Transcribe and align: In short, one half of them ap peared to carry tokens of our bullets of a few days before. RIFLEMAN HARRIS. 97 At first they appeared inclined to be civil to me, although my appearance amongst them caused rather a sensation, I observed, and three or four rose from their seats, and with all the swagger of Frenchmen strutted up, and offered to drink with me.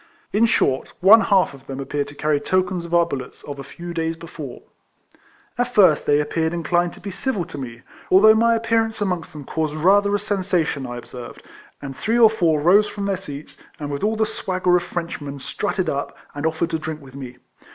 In 0.33 0.47
short, 0.47 0.93
one 0.99 1.21
half 1.21 1.53
of 1.53 1.67
them 1.67 1.79
ap 1.79 1.89
peared 1.89 2.07
to 2.07 2.15
carry 2.15 2.39
tokens 2.39 2.85
of 2.85 2.93
our 2.95 3.05
bullets 3.05 3.43
of 3.43 3.59
a 3.59 3.63
few 3.63 3.93
days 3.93 4.15
before. 4.17 4.63
RIFLEMAN 5.57 5.57
HARRIS. 5.57 5.57
97 5.59 5.65
At 5.67 5.73
first 5.75 6.05
they 6.07 6.19
appeared 6.19 6.53
inclined 6.55 6.93
to 6.93 6.99
be 6.99 7.11
civil 7.11 7.45
to 7.45 7.59
me, 7.59 7.81
although 8.09 8.33
my 8.33 8.55
appearance 8.55 8.99
amongst 8.99 9.31
them 9.33 9.45
caused 9.45 9.75
rather 9.75 10.15
a 10.15 10.19
sensation, 10.19 10.87
I 10.87 10.97
observed, 10.97 11.43
and 11.83 11.95
three 11.95 12.17
or 12.17 12.31
four 12.31 12.59
rose 12.59 12.87
from 12.87 13.05
their 13.05 13.15
seats, 13.15 13.59
and 13.79 13.91
with 13.91 14.03
all 14.03 14.15
the 14.15 14.25
swagger 14.25 14.75
of 14.75 14.81
Frenchmen 14.81 15.39
strutted 15.39 15.87
up, 15.87 16.17
and 16.33 16.47
offered 16.47 16.71
to 16.71 16.79
drink 16.79 16.99
with 16.99 17.13
me. 17.13 17.37